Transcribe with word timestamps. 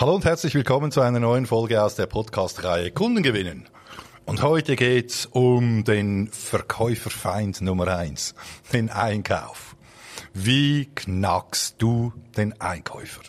Hallo 0.00 0.14
und 0.14 0.24
herzlich 0.24 0.54
willkommen 0.54 0.90
zu 0.90 1.02
einer 1.02 1.20
neuen 1.20 1.44
Folge 1.44 1.82
aus 1.82 1.94
der 1.94 2.06
Podcast-Reihe 2.06 2.90
Kunden 2.90 3.22
gewinnen. 3.22 3.68
Und 4.24 4.40
heute 4.40 4.74
geht's 4.74 5.26
um 5.26 5.84
den 5.84 6.28
Verkäuferfeind 6.28 7.60
Nummer 7.60 7.86
eins, 7.88 8.34
den 8.72 8.88
Einkauf. 8.88 9.76
Wie 10.32 10.86
knackst 10.94 11.74
du 11.82 12.14
den 12.34 12.58
Einkäufer? 12.62 13.20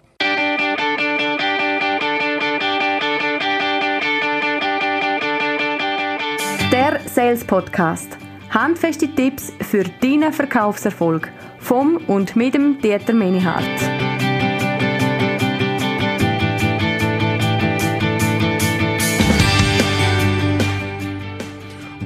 Der 6.71 7.01
Sales 7.05 7.43
Podcast. 7.43 8.17
Handfeste 8.49 9.13
Tipps 9.13 9.51
für 9.59 9.83
deinen 9.83 10.31
Verkaufserfolg 10.31 11.33
vom 11.59 11.97
und 12.07 12.37
mit 12.37 12.53
dem 12.53 12.79
Dieter 12.79 13.11
Menihardt. 13.11 14.10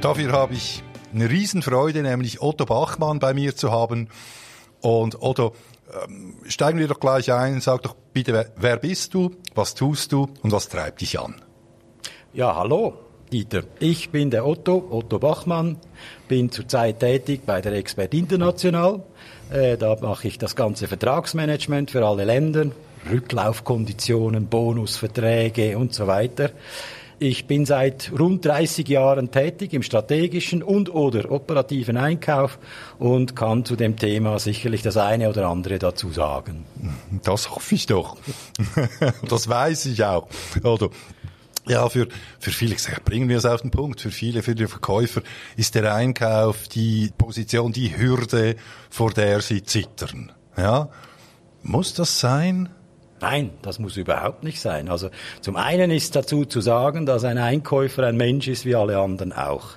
Dafür 0.06 0.30
habe 0.30 0.54
ich 0.54 0.84
eine 1.12 1.28
Riesenfreude, 1.28 2.00
nämlich 2.00 2.40
Otto 2.40 2.64
Bachmann 2.64 3.18
bei 3.18 3.34
mir 3.34 3.56
zu 3.56 3.72
haben. 3.72 4.08
Und 4.80 5.20
Otto, 5.20 5.52
ähm, 6.04 6.36
steigen 6.46 6.78
wir 6.78 6.86
doch 6.86 7.00
gleich 7.00 7.32
ein. 7.32 7.60
Sag 7.60 7.82
doch 7.82 7.96
bitte, 8.12 8.52
wer 8.56 8.76
bist 8.76 9.14
du, 9.14 9.32
was 9.56 9.74
tust 9.74 10.12
du 10.12 10.28
und 10.42 10.52
was 10.52 10.68
treibt 10.68 11.00
dich 11.00 11.18
an? 11.18 11.34
Ja, 12.32 12.54
hallo, 12.54 12.94
Dieter. 13.32 13.64
Ich 13.80 14.10
bin 14.10 14.30
der 14.30 14.46
Otto, 14.46 14.86
Otto 14.90 15.18
Bachmann, 15.18 15.78
bin 16.28 16.52
zurzeit 16.52 17.00
tätig 17.00 17.40
bei 17.44 17.60
der 17.60 17.72
Expert 17.72 18.14
International. 18.14 19.02
Äh, 19.50 19.76
da 19.76 19.96
mache 20.00 20.28
ich 20.28 20.38
das 20.38 20.54
ganze 20.54 20.86
Vertragsmanagement 20.86 21.90
für 21.90 22.06
alle 22.06 22.24
Länder, 22.24 22.66
Rücklaufkonditionen, 23.10 24.46
Bonusverträge 24.46 25.76
und 25.76 25.94
so 25.94 26.06
weiter. 26.06 26.50
Ich 27.18 27.46
bin 27.46 27.64
seit 27.64 28.12
rund 28.18 28.44
30 28.44 28.86
Jahren 28.88 29.30
tätig 29.30 29.72
im 29.72 29.82
strategischen 29.82 30.62
und 30.62 30.92
oder 30.92 31.30
operativen 31.30 31.96
Einkauf 31.96 32.58
und 32.98 33.34
kann 33.34 33.64
zu 33.64 33.74
dem 33.74 33.96
Thema 33.96 34.38
sicherlich 34.38 34.82
das 34.82 34.98
eine 34.98 35.30
oder 35.30 35.48
andere 35.48 35.78
dazu 35.78 36.10
sagen. 36.10 36.66
Das 37.22 37.50
hoffe 37.50 37.74
ich 37.74 37.86
doch. 37.86 38.18
das 39.28 39.48
weiß 39.48 39.86
ich 39.86 40.04
auch. 40.04 40.28
Oder 40.62 40.90
ja, 41.66 41.88
für, 41.88 42.06
für 42.38 42.50
viele, 42.50 42.76
bringen 43.04 43.30
wir 43.30 43.38
es 43.38 43.46
auf 43.46 43.62
den 43.62 43.70
Punkt, 43.70 44.02
für 44.02 44.10
viele, 44.10 44.42
für 44.42 44.54
die 44.54 44.66
Verkäufer 44.66 45.22
ist 45.56 45.74
der 45.74 45.94
Einkauf 45.94 46.68
die 46.68 47.10
Position, 47.16 47.72
die 47.72 47.96
Hürde, 47.96 48.56
vor 48.90 49.10
der 49.10 49.40
sie 49.40 49.64
zittern. 49.64 50.32
Ja? 50.56 50.90
Muss 51.62 51.94
das 51.94 52.20
sein? 52.20 52.68
Nein, 53.20 53.50
das 53.62 53.78
muss 53.78 53.96
überhaupt 53.96 54.44
nicht 54.44 54.60
sein. 54.60 54.90
Also 54.90 55.08
zum 55.40 55.56
einen 55.56 55.90
ist 55.90 56.14
dazu 56.14 56.44
zu 56.44 56.60
sagen, 56.60 57.06
dass 57.06 57.24
ein 57.24 57.38
Einkäufer 57.38 58.04
ein 58.06 58.18
Mensch 58.18 58.46
ist 58.46 58.66
wie 58.66 58.74
alle 58.74 58.98
anderen 58.98 59.32
auch. 59.32 59.70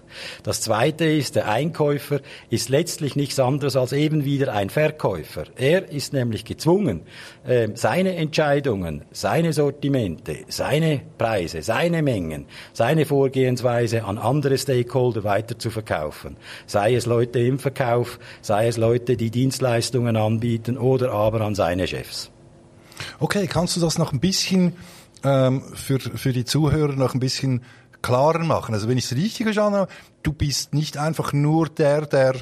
Das 0.43 0.59
zweite 0.59 1.05
ist, 1.05 1.37
der 1.37 1.47
Einkäufer 1.49 2.19
ist 2.49 2.67
letztlich 2.67 3.15
nichts 3.15 3.39
anderes 3.39 3.77
als 3.77 3.93
eben 3.93 4.25
wieder 4.25 4.53
ein 4.53 4.69
Verkäufer. 4.69 5.45
Er 5.55 5.89
ist 5.89 6.11
nämlich 6.11 6.43
gezwungen, 6.43 7.01
ähm, 7.47 7.77
seine 7.77 8.15
Entscheidungen, 8.15 9.05
seine 9.11 9.53
Sortimente, 9.53 10.39
seine 10.49 10.99
Preise, 11.17 11.61
seine 11.61 12.01
Mengen, 12.01 12.45
seine 12.73 13.05
Vorgehensweise 13.05 14.03
an 14.03 14.17
andere 14.17 14.57
Stakeholder 14.57 15.23
weiter 15.23 15.57
zu 15.57 15.69
verkaufen. 15.69 16.35
Sei 16.65 16.93
es 16.93 17.05
Leute 17.05 17.39
im 17.39 17.57
Verkauf, 17.57 18.19
sei 18.41 18.67
es 18.67 18.75
Leute, 18.75 19.15
die 19.15 19.31
Dienstleistungen 19.31 20.17
anbieten 20.17 20.77
oder 20.77 21.13
aber 21.13 21.39
an 21.41 21.55
seine 21.55 21.87
Chefs. 21.87 22.31
Okay, 23.19 23.47
kannst 23.47 23.75
du 23.75 23.79
das 23.79 23.97
noch 23.97 24.13
ein 24.13 24.19
bisschen 24.19 24.73
ähm, 25.23 25.63
für, 25.73 25.99
für 25.99 26.33
die 26.33 26.45
Zuhörer 26.45 26.93
noch 26.93 27.13
ein 27.13 27.19
bisschen 27.19 27.63
klarer 28.01 28.43
machen? 28.43 28.73
Also 28.73 28.87
wenn 28.87 28.97
ich 28.97 29.05
es 29.05 29.15
richtig 29.15 29.45
verstanden 29.45 29.79
habe, 29.79 29.91
du 30.23 30.33
bist 30.33 30.73
nicht 30.73 30.97
einfach 30.97 31.33
nur 31.33 31.69
der, 31.69 32.05
der 32.05 32.35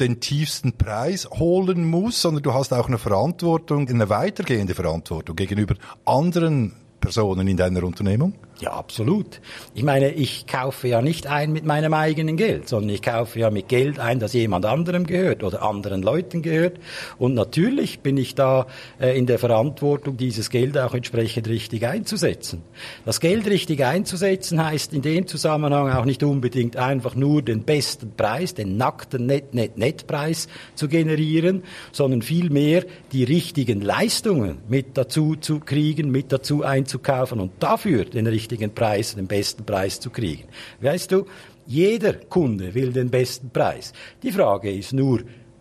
den 0.00 0.20
tiefsten 0.20 0.72
Preis 0.72 1.28
holen 1.30 1.84
muss, 1.84 2.20
sondern 2.22 2.42
du 2.42 2.54
hast 2.54 2.72
auch 2.72 2.88
eine 2.88 2.98
Verantwortung, 2.98 3.88
eine 3.88 4.08
weitergehende 4.08 4.74
Verantwortung 4.74 5.36
gegenüber 5.36 5.74
anderen 6.04 6.72
Personen 7.00 7.46
in 7.46 7.56
deiner 7.56 7.82
Unternehmung? 7.84 8.34
Ja, 8.60 8.74
absolut. 8.74 9.40
Ich 9.74 9.82
meine, 9.82 10.12
ich 10.12 10.46
kaufe 10.46 10.86
ja 10.86 11.02
nicht 11.02 11.26
ein 11.26 11.52
mit 11.52 11.64
meinem 11.64 11.94
eigenen 11.94 12.36
Geld, 12.36 12.68
sondern 12.68 12.90
ich 12.90 13.02
kaufe 13.02 13.40
ja 13.40 13.50
mit 13.50 13.68
Geld 13.68 13.98
ein, 13.98 14.20
das 14.20 14.34
jemand 14.34 14.66
anderem 14.66 15.04
gehört 15.04 15.42
oder 15.42 15.62
anderen 15.62 16.00
Leuten 16.00 16.42
gehört. 16.42 16.78
Und 17.18 17.34
natürlich 17.34 18.00
bin 18.00 18.16
ich 18.16 18.36
da 18.36 18.66
äh, 19.00 19.18
in 19.18 19.26
der 19.26 19.40
Verantwortung, 19.40 20.16
dieses 20.16 20.48
Geld 20.48 20.78
auch 20.78 20.94
entsprechend 20.94 21.48
richtig 21.48 21.84
einzusetzen. 21.86 22.62
Das 23.04 23.18
Geld 23.18 23.48
richtig 23.48 23.84
einzusetzen 23.84 24.64
heißt 24.64 24.92
in 24.92 25.02
dem 25.02 25.26
Zusammenhang 25.26 25.90
auch 25.90 26.04
nicht 26.04 26.22
unbedingt 26.22 26.76
einfach 26.76 27.16
nur 27.16 27.42
den 27.42 27.62
besten 27.62 28.12
Preis, 28.16 28.54
den 28.54 28.76
nackten 28.76 29.26
Net-Net-Net-Preis 29.26 30.46
zu 30.76 30.86
generieren, 30.86 31.64
sondern 31.90 32.22
vielmehr 32.22 32.84
die 33.10 33.24
richtigen 33.24 33.80
Leistungen 33.80 34.58
mit 34.68 34.96
dazu 34.96 35.34
zu 35.34 35.58
kriegen, 35.58 36.12
mit 36.12 36.30
dazu 36.30 36.62
einzukaufen 36.62 37.40
und 37.40 37.50
dafür 37.58 38.04
den 38.04 38.28
richtigen 38.28 38.41
richtigen 38.42 38.74
Preis, 38.74 39.14
den 39.14 39.26
besten 39.26 39.64
Preis 39.64 40.00
zu 40.00 40.10
kriegen. 40.10 40.44
Weißt 40.80 41.12
du, 41.12 41.26
jeder 41.66 42.14
Kunde 42.14 42.74
will 42.74 42.92
den 42.92 43.08
besten 43.10 43.50
Preis. 43.50 43.92
Die 44.22 44.32
Frage 44.32 44.70
ist 44.72 44.92
nur, 44.92 45.20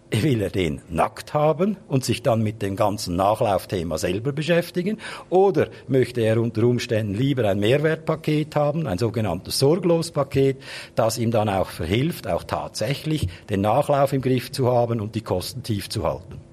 will 0.10 0.42
er 0.42 0.50
den 0.50 0.82
nackt 0.90 1.34
haben 1.36 1.78
und 1.88 2.04
sich 2.04 2.24
dann 2.24 2.42
mit 2.42 2.62
dem 2.62 2.76
ganzen 2.76 3.16
Nachlaufthema 3.16 4.00
selber 4.00 4.34
beschäftigen? 4.34 4.98
Oder 5.30 5.70
möchte 5.88 6.22
er 6.22 6.42
unter 6.42 6.64
Umständen 6.64 7.14
lieber 7.14 7.48
ein 7.48 7.60
Mehrwertpaket 7.60 8.56
haben, 8.56 8.88
ein 8.88 8.98
sogenanntes 8.98 9.60
Sorglospaket, 9.60 10.58
das 10.96 11.20
ihm 11.20 11.32
dann 11.32 11.50
auch 11.50 11.70
verhilft, 11.70 12.28
auch 12.28 12.44
tatsächlich 12.44 13.28
den 13.50 13.62
Nachlauf 13.62 14.12
im 14.12 14.22
Griff 14.22 14.52
zu 14.52 14.72
haben 14.72 15.00
und 15.02 15.14
die 15.14 15.22
Kosten 15.22 15.62
tief 15.62 15.88
zu 15.88 16.04
halten? 16.04 16.51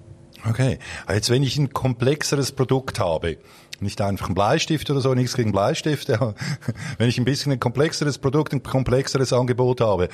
Okay, 0.48 0.78
jetzt 1.08 1.30
wenn 1.30 1.42
ich 1.42 1.56
ein 1.56 1.72
komplexeres 1.72 2.52
Produkt 2.52 3.00
habe, 3.00 3.38
nicht 3.80 4.00
einfach 4.00 4.28
ein 4.28 4.34
Bleistift 4.34 4.90
oder 4.90 5.00
so, 5.00 5.14
nichts 5.14 5.36
gegen 5.36 5.52
Bleistifte. 5.52 6.34
Wenn 6.98 7.08
ich 7.08 7.18
ein 7.18 7.24
bisschen 7.24 7.52
ein 7.52 7.60
komplexeres 7.60 8.18
Produkt, 8.18 8.52
ein 8.52 8.62
komplexeres 8.62 9.32
Angebot 9.32 9.80
habe, 9.80 10.08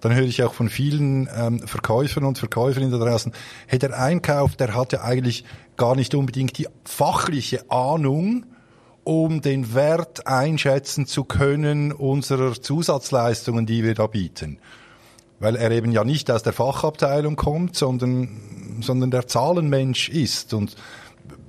dann 0.00 0.14
höre 0.14 0.24
ich 0.24 0.42
auch 0.42 0.54
von 0.54 0.70
vielen 0.70 1.28
ähm, 1.36 1.66
Verkäufern 1.66 2.24
und 2.24 2.38
Verkäuferinnen 2.38 2.98
da 2.98 3.04
draußen, 3.04 3.32
hey, 3.66 3.78
der 3.78 3.98
Einkauf, 3.98 4.56
der 4.56 4.74
hat 4.74 4.92
ja 4.92 5.02
eigentlich 5.02 5.44
gar 5.76 5.96
nicht 5.96 6.14
unbedingt 6.14 6.56
die 6.56 6.66
fachliche 6.84 7.70
Ahnung, 7.70 8.46
um 9.04 9.40
den 9.40 9.74
Wert 9.74 10.26
einschätzen 10.26 11.06
zu 11.06 11.24
können 11.24 11.92
unserer 11.92 12.60
Zusatzleistungen, 12.60 13.66
die 13.66 13.82
wir 13.82 13.94
da 13.94 14.06
bieten. 14.06 14.58
Weil 15.40 15.56
er 15.56 15.70
eben 15.70 15.90
ja 15.90 16.04
nicht 16.04 16.30
aus 16.30 16.42
der 16.42 16.52
Fachabteilung 16.52 17.34
kommt, 17.34 17.74
sondern, 17.74 18.80
sondern 18.82 19.10
der 19.10 19.26
Zahlenmensch 19.26 20.08
ist. 20.08 20.54
Und 20.54 20.76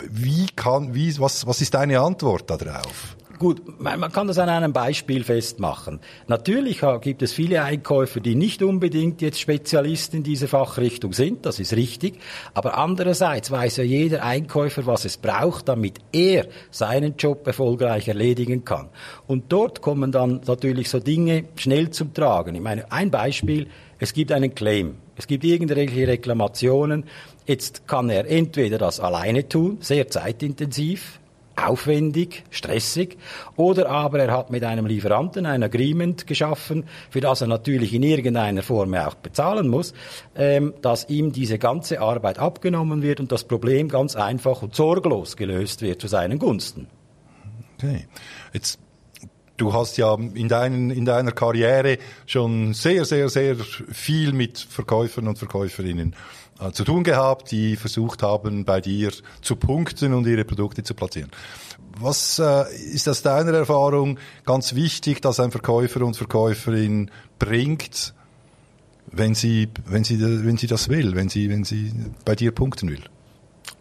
wie 0.09 0.47
kann, 0.55 0.95
wie, 0.95 1.19
was, 1.19 1.45
was 1.45 1.61
ist 1.61 1.73
deine 1.73 1.99
Antwort 1.99 2.49
darauf? 2.49 3.15
Gut, 3.41 3.63
man 3.79 4.11
kann 4.11 4.27
das 4.27 4.37
an 4.37 4.49
einem 4.49 4.71
Beispiel 4.71 5.23
festmachen. 5.23 5.99
Natürlich 6.27 6.81
gibt 7.01 7.23
es 7.23 7.33
viele 7.33 7.63
Einkäufer, 7.63 8.19
die 8.19 8.35
nicht 8.35 8.61
unbedingt 8.61 9.19
jetzt 9.23 9.39
Spezialisten 9.39 10.17
in 10.17 10.23
dieser 10.23 10.47
Fachrichtung 10.47 11.11
sind, 11.11 11.43
das 11.47 11.59
ist 11.59 11.73
richtig. 11.73 12.19
Aber 12.53 12.77
andererseits 12.77 13.49
weiß 13.49 13.77
ja 13.77 13.83
jeder 13.83 14.23
Einkäufer, 14.23 14.85
was 14.85 15.05
es 15.05 15.17
braucht, 15.17 15.69
damit 15.69 15.97
er 16.11 16.49
seinen 16.69 17.15
Job 17.17 17.47
erfolgreich 17.47 18.07
erledigen 18.07 18.63
kann. 18.63 18.89
Und 19.25 19.51
dort 19.51 19.81
kommen 19.81 20.11
dann 20.11 20.41
natürlich 20.45 20.91
so 20.91 20.99
Dinge 20.99 21.45
schnell 21.55 21.89
zum 21.89 22.13
Tragen. 22.13 22.53
Ich 22.53 22.61
meine, 22.61 22.91
ein 22.91 23.09
Beispiel, 23.09 23.69
es 23.97 24.13
gibt 24.13 24.31
einen 24.31 24.53
Claim. 24.53 24.97
Es 25.15 25.25
gibt 25.25 25.43
irgendwelche 25.43 26.07
Reklamationen. 26.07 27.05
Jetzt 27.47 27.87
kann 27.87 28.11
er 28.11 28.29
entweder 28.29 28.77
das 28.77 28.99
alleine 28.99 29.49
tun, 29.49 29.77
sehr 29.79 30.07
zeitintensiv, 30.09 31.20
aufwendig, 31.55 32.43
stressig, 32.49 33.17
oder 33.55 33.89
aber 33.89 34.19
er 34.19 34.31
hat 34.31 34.51
mit 34.51 34.63
einem 34.63 34.85
Lieferanten 34.85 35.45
ein 35.45 35.63
Agreement 35.63 36.27
geschaffen, 36.27 36.85
für 37.09 37.21
das 37.21 37.41
er 37.41 37.47
natürlich 37.47 37.93
in 37.93 38.03
irgendeiner 38.03 38.63
Form 38.63 38.93
auch 38.93 39.15
bezahlen 39.15 39.67
muss, 39.67 39.93
ähm, 40.35 40.73
dass 40.81 41.09
ihm 41.09 41.31
diese 41.31 41.59
ganze 41.59 42.01
Arbeit 42.01 42.39
abgenommen 42.39 43.01
wird 43.01 43.19
und 43.19 43.31
das 43.31 43.43
Problem 43.43 43.89
ganz 43.89 44.15
einfach 44.15 44.61
und 44.61 44.75
sorglos 44.75 45.37
gelöst 45.37 45.81
wird 45.81 46.01
zu 46.01 46.07
seinen 46.07 46.39
Gunsten. 46.39 46.87
Okay. 47.77 48.07
Jetzt 48.53 48.79
Du 49.61 49.73
hast 49.73 49.97
ja 49.97 50.15
in, 50.15 50.47
deinen, 50.47 50.89
in 50.89 51.05
deiner 51.05 51.33
Karriere 51.33 51.99
schon 52.25 52.73
sehr, 52.73 53.05
sehr, 53.05 53.29
sehr 53.29 53.55
viel 53.57 54.33
mit 54.33 54.57
Verkäufern 54.57 55.27
und 55.27 55.37
Verkäuferinnen 55.37 56.15
äh, 56.59 56.71
zu 56.71 56.83
tun 56.83 57.03
gehabt, 57.03 57.51
die 57.51 57.75
versucht 57.75 58.23
haben, 58.23 58.65
bei 58.65 58.81
dir 58.81 59.11
zu 59.43 59.55
punkten 59.55 60.15
und 60.15 60.25
ihre 60.25 60.45
Produkte 60.45 60.81
zu 60.81 60.95
platzieren. 60.95 61.29
Was 61.99 62.39
äh, 62.39 62.73
ist 62.73 63.07
aus 63.07 63.21
deiner 63.21 63.53
Erfahrung 63.53 64.17
ganz 64.47 64.73
wichtig, 64.73 65.21
dass 65.21 65.39
ein 65.39 65.51
Verkäufer 65.51 66.01
und 66.01 66.17
Verkäuferin 66.17 67.11
bringt, 67.37 68.15
wenn 69.11 69.35
sie, 69.35 69.69
wenn 69.85 70.03
sie, 70.03 70.19
wenn 70.19 70.57
sie 70.57 70.65
das 70.65 70.89
will, 70.89 71.13
wenn 71.13 71.29
sie, 71.29 71.51
wenn 71.51 71.65
sie 71.65 71.93
bei 72.25 72.33
dir 72.33 72.51
punkten 72.51 72.89
will? 72.89 73.03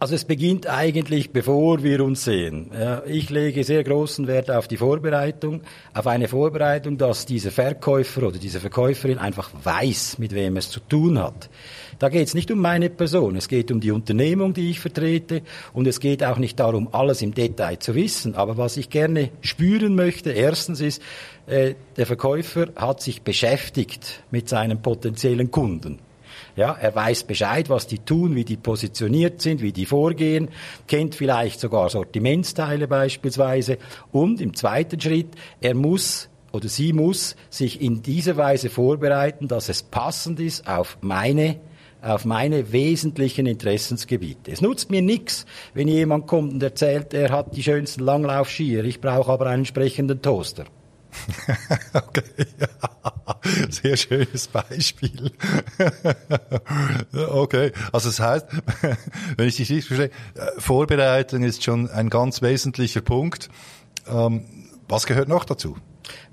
Also 0.01 0.15
es 0.15 0.25
beginnt 0.25 0.65
eigentlich, 0.65 1.29
bevor 1.29 1.83
wir 1.83 2.03
uns 2.03 2.23
sehen. 2.23 2.71
Ich 3.05 3.29
lege 3.29 3.63
sehr 3.63 3.83
großen 3.83 4.25
Wert 4.25 4.49
auf 4.49 4.67
die 4.67 4.77
Vorbereitung, 4.77 5.61
auf 5.93 6.07
eine 6.07 6.27
Vorbereitung, 6.27 6.97
dass 6.97 7.27
dieser 7.27 7.51
Verkäufer 7.51 8.23
oder 8.23 8.39
diese 8.39 8.59
Verkäuferin 8.59 9.19
einfach 9.19 9.51
weiß, 9.63 10.17
mit 10.17 10.33
wem 10.33 10.57
es 10.57 10.71
zu 10.71 10.79
tun 10.79 11.19
hat. 11.19 11.51
Da 11.99 12.09
geht 12.09 12.27
es 12.27 12.33
nicht 12.33 12.49
um 12.49 12.57
meine 12.57 12.89
Person, 12.89 13.35
es 13.35 13.47
geht 13.47 13.69
um 13.69 13.79
die 13.79 13.91
Unternehmung, 13.91 14.55
die 14.55 14.71
ich 14.71 14.79
vertrete 14.79 15.43
und 15.71 15.85
es 15.85 15.99
geht 15.99 16.23
auch 16.23 16.39
nicht 16.39 16.59
darum, 16.59 16.89
alles 16.93 17.21
im 17.21 17.35
Detail 17.35 17.77
zu 17.77 17.93
wissen. 17.93 18.33
Aber 18.33 18.57
was 18.57 18.77
ich 18.77 18.89
gerne 18.89 19.29
spüren 19.41 19.93
möchte, 19.93 20.31
erstens 20.31 20.81
ist, 20.81 20.99
äh, 21.45 21.75
der 21.95 22.07
Verkäufer 22.07 22.69
hat 22.75 23.03
sich 23.03 23.21
beschäftigt 23.21 24.23
mit 24.31 24.49
seinen 24.49 24.81
potenziellen 24.81 25.51
Kunden. 25.51 25.99
Ja, 26.55 26.73
er 26.73 26.93
weiß 26.93 27.23
Bescheid, 27.23 27.69
was 27.69 27.87
die 27.87 27.99
tun, 27.99 28.35
wie 28.35 28.45
die 28.45 28.57
positioniert 28.57 29.41
sind, 29.41 29.61
wie 29.61 29.71
die 29.71 29.85
vorgehen, 29.85 30.49
kennt 30.87 31.15
vielleicht 31.15 31.59
sogar 31.59 31.89
Sortimentsteile 31.89 32.87
beispielsweise. 32.87 33.77
Und 34.11 34.41
im 34.41 34.55
zweiten 34.55 34.99
Schritt, 34.99 35.29
er 35.61 35.75
muss 35.75 36.29
oder 36.51 36.67
sie 36.67 36.91
muss 36.91 37.35
sich 37.49 37.81
in 37.81 38.01
dieser 38.01 38.35
Weise 38.35 38.69
vorbereiten, 38.69 39.47
dass 39.47 39.69
es 39.69 39.83
passend 39.83 40.39
ist 40.39 40.67
auf 40.67 40.97
meine 41.01 41.57
auf 42.01 42.25
meine 42.25 42.71
wesentlichen 42.71 43.45
Interessensgebiete. 43.45 44.51
Es 44.51 44.61
nutzt 44.61 44.89
mir 44.89 45.03
nichts, 45.03 45.45
wenn 45.75 45.87
jemand 45.87 46.25
kommt 46.25 46.51
und 46.51 46.63
erzählt, 46.63 47.13
er 47.13 47.29
hat 47.29 47.55
die 47.55 47.61
schönsten 47.61 48.03
Langlaufskier, 48.03 48.83
ich 48.83 48.99
brauche 48.99 49.31
aber 49.31 49.45
einen 49.45 49.59
entsprechenden 49.61 50.19
Toaster. 50.19 50.65
okay, 51.93 52.23
ja. 52.59 52.67
Sehr 53.71 53.97
schönes 53.97 54.47
Beispiel. 54.47 55.31
okay, 57.13 57.71
also 57.91 58.09
das 58.09 58.19
heißt, 58.19 58.47
wenn 59.37 59.47
ich 59.47 59.55
dich 59.55 59.69
richtig 59.71 59.87
verstehe, 59.87 60.11
äh, 60.35 60.59
Vorbereitung 60.59 61.43
ist 61.43 61.63
schon 61.63 61.89
ein 61.89 62.09
ganz 62.09 62.41
wesentlicher 62.41 63.01
Punkt. 63.01 63.49
Ähm, 64.07 64.45
was 64.87 65.05
gehört 65.05 65.29
noch 65.29 65.45
dazu? 65.45 65.77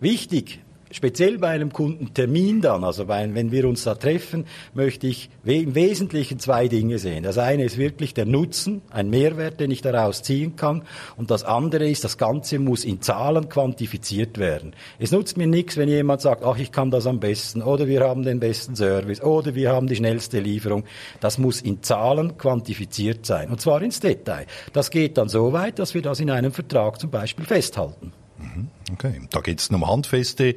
Wichtig, 0.00 0.60
speziell 0.90 1.38
bei 1.38 1.48
einem 1.48 1.72
Kundentermin 1.72 2.60
dann, 2.60 2.84
also 2.84 3.06
bei, 3.06 3.28
wenn 3.34 3.50
wir 3.52 3.68
uns 3.68 3.84
da 3.84 3.94
treffen, 3.94 4.46
möchte 4.74 5.06
ich 5.06 5.30
im 5.44 5.74
Wesentlichen 5.74 6.38
zwei 6.38 6.68
Dinge 6.68 6.98
sehen. 6.98 7.22
Das 7.22 7.38
eine 7.38 7.64
ist 7.64 7.78
wirklich 7.78 8.14
der 8.14 8.26
Nutzen, 8.26 8.82
ein 8.90 9.10
Mehrwert, 9.10 9.60
den 9.60 9.70
ich 9.70 9.82
daraus 9.82 10.22
ziehen 10.22 10.56
kann. 10.56 10.82
Und 11.16 11.30
das 11.30 11.44
andere 11.44 11.88
ist, 11.88 12.04
das 12.04 12.18
Ganze 12.18 12.58
muss 12.58 12.84
in 12.84 13.00
Zahlen 13.00 13.48
quantifiziert 13.48 14.38
werden. 14.38 14.74
Es 14.98 15.12
nutzt 15.12 15.36
mir 15.36 15.46
nichts, 15.46 15.76
wenn 15.76 15.88
jemand 15.88 16.20
sagt, 16.20 16.44
ach, 16.44 16.58
ich 16.58 16.72
kann 16.72 16.90
das 16.90 17.06
am 17.06 17.20
besten, 17.20 17.62
oder 17.62 17.86
wir 17.86 18.00
haben 18.00 18.22
den 18.22 18.40
besten 18.40 18.76
Service, 18.76 19.22
oder 19.22 19.54
wir 19.54 19.70
haben 19.72 19.86
die 19.86 19.96
schnellste 19.96 20.40
Lieferung. 20.40 20.84
Das 21.20 21.38
muss 21.38 21.60
in 21.60 21.82
Zahlen 21.82 22.36
quantifiziert 22.38 23.26
sein. 23.26 23.50
Und 23.50 23.60
zwar 23.60 23.82
ins 23.82 24.00
Detail. 24.00 24.46
Das 24.72 24.90
geht 24.90 25.18
dann 25.18 25.28
so 25.28 25.52
weit, 25.52 25.78
dass 25.78 25.94
wir 25.94 26.02
das 26.02 26.20
in 26.20 26.30
einem 26.30 26.52
Vertrag 26.52 27.00
zum 27.00 27.10
Beispiel 27.10 27.44
festhalten. 27.44 28.12
Mhm. 28.38 28.68
Okay, 28.92 29.20
da 29.30 29.40
geht 29.40 29.60
es 29.60 29.68
um 29.68 29.86
handfeste 29.86 30.56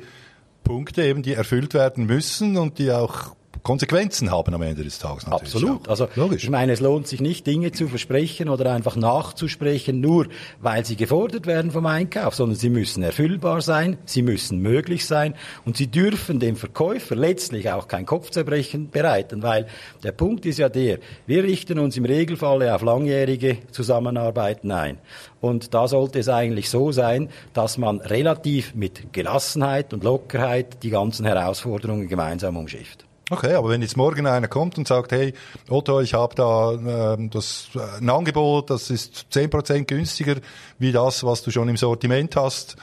Punkte 0.64 1.04
eben, 1.04 1.24
die 1.24 1.34
erfüllt 1.34 1.74
werden 1.74 2.06
müssen 2.06 2.58
und 2.58 2.78
die 2.80 2.92
auch 2.92 3.36
Konsequenzen 3.64 4.32
haben 4.32 4.54
am 4.54 4.62
Ende 4.64 4.84
des 4.84 4.98
Tages 4.98 5.28
natürlich. 5.28 5.54
Absolut. 5.54 5.88
Auch. 5.88 5.92
Also 5.92 6.08
Logisch. 6.16 6.44
ich 6.44 6.50
meine, 6.50 6.72
es 6.72 6.80
lohnt 6.80 7.08
sich 7.08 7.22
nicht, 7.22 7.46
Dinge 7.46 7.72
zu 7.72 7.88
versprechen 7.88 8.50
oder 8.50 8.72
einfach 8.74 8.96
nachzusprechen, 8.96 10.02
nur 10.02 10.28
weil 10.62 10.84
sie 10.86 10.96
gefordert 10.96 11.46
werden 11.46 11.72
vom 11.72 11.86
Einkauf, 11.86 12.34
sondern 12.34 12.58
sie 12.58 12.70
müssen 12.70 13.04
erfüllbar 13.04 13.62
sein, 13.62 13.98
sie 14.06 14.24
müssen 14.24 14.60
möglich 14.60 15.06
sein 15.06 15.36
und 15.66 15.78
sie 15.78 15.88
dürfen 15.88 16.40
dem 16.40 16.56
Verkäufer 16.56 17.16
letztlich 17.16 17.72
auch 17.72 17.88
kein 17.88 18.06
Kopfzerbrechen 18.06 18.90
bereiten, 18.90 19.44
weil 19.44 19.68
der 20.04 20.12
Punkt 20.12 20.46
ist 20.46 20.58
ja 20.58 20.70
der, 20.70 20.98
wir 21.28 21.44
richten 21.44 21.78
uns 21.78 21.96
im 21.98 22.06
Regelfall 22.06 22.68
auf 22.70 22.82
langjährige 22.82 23.58
Zusammenarbeiten 23.72 24.72
ein. 24.72 24.98
Und 25.40 25.74
da 25.74 25.88
sollte 25.88 26.20
es 26.20 26.30
eigentlich 26.30 26.70
so 26.70 26.92
sein, 26.92 27.30
dass 27.54 27.78
man 27.78 28.00
relativ 28.00 28.76
mit 28.76 29.14
Gelassenheit 29.14 29.94
und 29.94 30.04
Lockerheit 30.04 30.84
die 30.84 30.90
ganzen 30.90 31.26
Herausforderungen 31.26 32.08
gemeinsam 32.08 32.58
umschifft. 32.58 33.06
Okay, 33.32 33.54
aber 33.54 33.70
wenn 33.70 33.82
jetzt 33.82 33.96
morgen 33.96 34.28
einer 34.28 34.50
kommt 34.50 34.78
und 34.78 34.90
sagt, 34.90 35.14
hey, 35.14 35.34
Otto, 35.70 36.02
ich 36.02 36.14
habe 36.14 36.36
da 36.36 37.14
äh, 37.14 37.30
das, 37.30 37.70
äh, 37.76 38.02
ein 38.02 38.10
Angebot, 38.10 38.70
das 38.70 38.90
ist 38.90 39.28
zehn 39.30 39.50
Prozent 39.50 39.88
günstiger 39.88 40.36
wie 40.80 40.92
das, 40.92 41.24
was 41.24 41.42
du 41.42 41.50
schon 41.50 41.70
im 41.70 41.78
Sortiment 41.78 42.36
hast, 42.36 42.76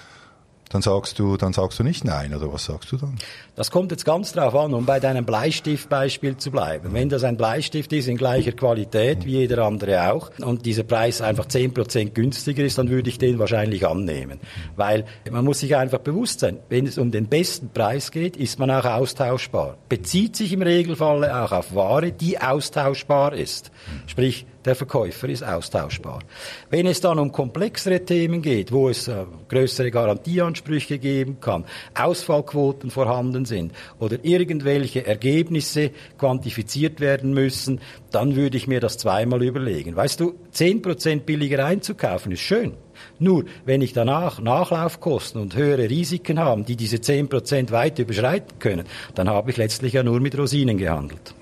dann 0.70 0.80
sagst 0.80 1.18
du, 1.18 1.36
dann 1.36 1.52
sagst 1.52 1.78
du 1.78 1.84
nicht 1.84 2.02
nein, 2.02 2.34
oder 2.34 2.50
was 2.50 2.64
sagst 2.64 2.90
du 2.92 2.96
dann? 2.96 3.18
Das 3.58 3.72
kommt 3.72 3.90
jetzt 3.90 4.04
ganz 4.04 4.32
drauf 4.32 4.54
an, 4.54 4.72
um 4.72 4.86
bei 4.86 5.00
deinem 5.00 5.24
Bleistiftbeispiel 5.24 6.36
zu 6.36 6.52
bleiben. 6.52 6.94
Wenn 6.94 7.08
das 7.08 7.24
ein 7.24 7.36
Bleistift 7.36 7.92
ist 7.92 8.06
in 8.06 8.16
gleicher 8.16 8.52
Qualität 8.52 9.26
wie 9.26 9.32
jeder 9.32 9.64
andere 9.64 10.12
auch 10.12 10.30
und 10.38 10.64
dieser 10.64 10.84
Preis 10.84 11.20
einfach 11.20 11.46
zehn 11.46 11.74
Prozent 11.74 12.14
günstiger 12.14 12.62
ist, 12.62 12.78
dann 12.78 12.88
würde 12.88 13.10
ich 13.10 13.18
den 13.18 13.40
wahrscheinlich 13.40 13.84
annehmen. 13.84 14.38
Weil 14.76 15.06
man 15.28 15.44
muss 15.44 15.58
sich 15.58 15.74
einfach 15.74 15.98
bewusst 15.98 16.38
sein, 16.38 16.60
wenn 16.68 16.86
es 16.86 16.98
um 16.98 17.10
den 17.10 17.26
besten 17.26 17.70
Preis 17.70 18.12
geht, 18.12 18.36
ist 18.36 18.60
man 18.60 18.70
auch 18.70 18.84
austauschbar. 18.84 19.76
Bezieht 19.88 20.36
sich 20.36 20.52
im 20.52 20.62
Regelfall 20.62 21.28
auch 21.28 21.50
auf 21.50 21.74
Ware, 21.74 22.12
die 22.12 22.40
austauschbar 22.40 23.32
ist. 23.32 23.72
Sprich, 24.06 24.46
der 24.68 24.76
Verkäufer 24.76 25.28
ist 25.30 25.42
austauschbar. 25.42 26.20
Wenn 26.68 26.86
es 26.86 27.00
dann 27.00 27.18
um 27.18 27.32
komplexere 27.32 28.04
Themen 28.04 28.42
geht, 28.42 28.70
wo 28.70 28.90
es 28.90 29.08
äh, 29.08 29.24
größere 29.48 29.90
Garantieansprüche 29.90 30.98
geben 30.98 31.40
kann, 31.40 31.64
Ausfallquoten 31.98 32.90
vorhanden 32.90 33.46
sind 33.48 33.72
oder 33.98 34.18
irgendwelche 34.22 35.04
Ergebnisse 35.04 35.90
quantifiziert 36.18 37.00
werden 37.00 37.34
müssen, 37.34 37.80
dann 38.12 38.36
würde 38.36 38.56
ich 38.56 38.68
mir 38.68 38.80
das 38.80 38.98
zweimal 38.98 39.42
überlegen. 39.42 39.96
Weißt 39.96 40.20
du, 40.20 40.34
zehn 40.52 40.82
Prozent 40.82 41.26
billiger 41.26 41.64
einzukaufen 41.64 42.30
ist 42.32 42.40
schön. 42.40 42.74
Nur, 43.18 43.44
wenn 43.64 43.80
ich 43.80 43.92
danach 43.92 44.40
Nachlaufkosten 44.40 45.40
und 45.40 45.56
höhere 45.56 45.88
Risiken 45.88 46.38
habe, 46.38 46.62
die 46.62 46.76
diese 46.76 47.00
zehn 47.00 47.28
Prozent 47.28 47.72
weit 47.72 47.98
überschreiten 47.98 48.58
können, 48.58 48.86
dann 49.14 49.28
habe 49.28 49.50
ich 49.50 49.56
letztlich 49.56 49.94
ja 49.94 50.02
nur 50.02 50.20
mit 50.20 50.36
Rosinen 50.38 50.78
gehandelt. 50.78 51.34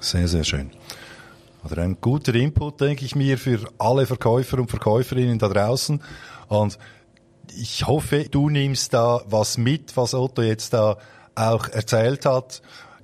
Sehr, 0.00 0.28
sehr 0.28 0.44
schön. 0.44 0.70
Oder 1.64 1.82
ein 1.82 1.98
guter 2.00 2.34
Input, 2.34 2.80
denke 2.80 3.04
ich 3.04 3.14
mir, 3.14 3.36
für 3.36 3.60
alle 3.78 4.06
Verkäufer 4.06 4.58
und 4.58 4.70
Verkäuferinnen 4.70 5.38
da 5.38 5.48
draußen. 5.48 6.00
Und 6.48 6.78
ich 7.56 7.86
hoffe, 7.86 8.26
du 8.30 8.48
nimmst 8.48 8.94
da 8.94 9.22
was 9.26 9.58
mit, 9.58 9.96
was 9.96 10.14
Otto 10.14 10.42
jetzt 10.42 10.72
da 10.72 10.98
auch 11.38 11.68
erzählt 11.68 12.26
hat. 12.26 12.62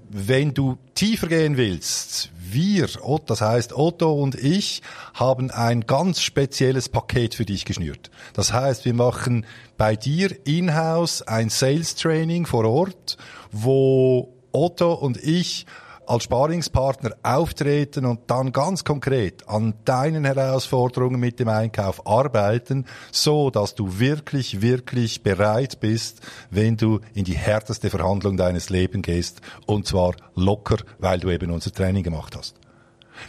Wenn 0.09 0.55
du 0.55 0.79
tiefer 0.95 1.29
gehen 1.29 1.57
willst, 1.57 2.31
wir, 2.37 2.89
das 3.27 3.41
heißt 3.41 3.73
Otto 3.73 4.13
und 4.13 4.37
ich, 4.37 4.83
haben 5.15 5.51
ein 5.51 5.83
ganz 5.87 6.21
spezielles 6.21 6.89
Paket 6.89 7.35
für 7.35 7.45
dich 7.45 7.65
geschnürt. 7.65 8.11
Das 8.33 8.53
heißt, 8.53 8.85
wir 8.85 8.95
machen 8.95 9.47
bei 9.77 9.97
dir 9.97 10.37
in-house 10.47 11.23
ein 11.23 11.49
Sales 11.49 11.97
Training 11.97 12.47
vor 12.47 12.65
Ort, 12.65 13.17
wo 13.51 14.35
Otto 14.53 14.93
und 14.93 15.17
ich 15.17 15.67
als 16.07 16.25
Sparingspartner 16.25 17.17
auftreten 17.23 18.07
und 18.07 18.21
dann 18.29 18.53
ganz 18.53 18.85
konkret 18.85 19.49
an 19.49 19.75
deinen 19.85 20.25
Herausforderungen 20.25 21.21
mit 21.21 21.41
dem 21.41 21.49
Einkauf 21.49 22.07
arbeiten, 22.07 22.87
so 23.13 23.51
dass 23.51 23.75
du 23.75 23.99
wirklich, 23.99 24.63
wirklich 24.63 25.23
bereit 25.23 25.81
bist, 25.81 26.21
wenn 26.51 26.77
du 26.77 27.01
in 27.15 27.25
die 27.25 27.37
härteste 27.37 27.91
Verhandlung 27.91 28.37
deines 28.37 28.71
Lebens 28.71 29.07
gehst 29.07 29.41
und 29.67 29.87
zwar 29.87 30.15
locker, 30.35 30.77
weil 30.99 31.21
du 31.21 31.31
eben 31.31 31.51
unser 31.51 31.73
Training 31.73 32.03
gemacht 32.03 32.37
hast. 32.37 32.57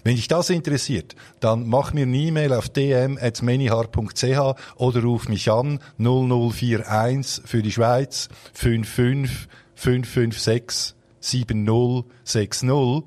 Wenn 0.03 0.15
dich 0.15 0.27
das 0.27 0.49
interessiert, 0.49 1.15
dann 1.39 1.67
mach 1.67 1.93
mir 1.93 2.03
eine 2.03 2.17
E-Mail 2.17 2.53
auf 2.53 2.69
dm.manyhard.ch 2.69 4.55
oder 4.77 5.01
ruf 5.01 5.29
mich 5.29 5.51
an 5.51 5.79
0041 5.99 7.43
für 7.45 7.61
die 7.61 7.71
Schweiz 7.71 8.29
55 8.53 9.47
556 9.75 10.95
7060 11.25 13.03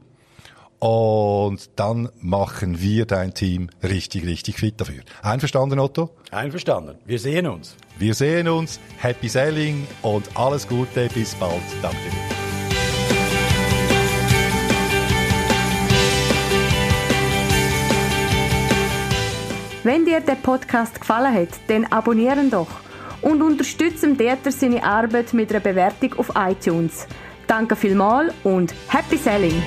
und 0.81 1.71
dann 1.77 2.09
machen 2.21 2.81
wir 2.81 3.07
dein 3.07 3.35
Team 3.35 3.69
richtig, 3.83 4.25
richtig 4.25 4.57
fit 4.59 4.81
dafür. 4.81 5.03
Einverstanden, 5.23 5.79
Otto? 5.79 6.11
Einverstanden. 6.31 6.97
Wir 7.05 7.19
sehen 7.19 7.47
uns. 7.47 7.77
Wir 7.99 8.15
sehen 8.15 8.49
uns. 8.49 8.79
Happy 8.99 9.29
Sailing 9.29 9.87
und 10.03 10.37
alles 10.37 10.69
Gute. 10.69 11.09
Bis 11.15 11.35
bald. 11.35 11.63
Danke. 11.83 11.99
Wenn 19.83 20.05
dir 20.05 20.21
der 20.21 20.35
Podcast 20.35 21.01
gefallen 21.01 21.35
hat, 21.35 21.49
dann 21.69 21.87
abonnieren 21.87 22.51
doch 22.51 22.69
und 23.23 23.43
unterstützen 23.43 24.17
Dieter 24.17 24.53
seine 24.53 24.85
Arbeit 24.85 25.33
mit 25.33 25.51
einer 25.51 25.61
Bewertung 25.61 26.15
auf 26.19 26.31
iTunes. 26.37 27.07
Danke 27.49 27.77
vielmals 27.77 28.35
und 28.45 28.75
happy 28.89 29.17
selling! 29.17 29.63